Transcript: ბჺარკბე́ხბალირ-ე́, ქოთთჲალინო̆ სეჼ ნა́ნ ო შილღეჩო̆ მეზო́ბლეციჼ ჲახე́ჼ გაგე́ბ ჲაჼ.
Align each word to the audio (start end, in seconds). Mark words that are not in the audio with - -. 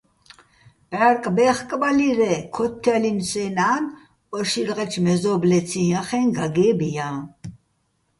ბჺარკბე́ხბალირ-ე́, 0.89 2.37
ქოთთჲალინო̆ 2.55 3.25
სეჼ 3.29 3.45
ნა́ნ 3.57 3.83
ო 4.37 4.39
შილღეჩო̆ 4.49 5.03
მეზო́ბლეციჼ 5.05 5.81
ჲახე́ჼ 5.91 6.23
გაგე́ბ 6.37 6.79
ჲაჼ. 6.95 7.09